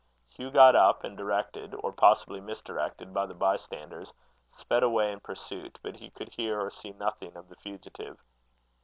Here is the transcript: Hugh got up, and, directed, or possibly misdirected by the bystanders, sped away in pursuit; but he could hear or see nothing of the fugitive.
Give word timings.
Hugh 0.29 0.49
got 0.49 0.75
up, 0.75 1.03
and, 1.03 1.15
directed, 1.15 1.75
or 1.77 1.91
possibly 1.91 2.41
misdirected 2.41 3.13
by 3.13 3.27
the 3.27 3.35
bystanders, 3.35 4.11
sped 4.51 4.81
away 4.81 5.11
in 5.11 5.19
pursuit; 5.19 5.77
but 5.83 5.97
he 5.97 6.09
could 6.09 6.29
hear 6.29 6.59
or 6.59 6.71
see 6.71 6.93
nothing 6.93 7.37
of 7.37 7.49
the 7.49 7.55
fugitive. 7.57 8.17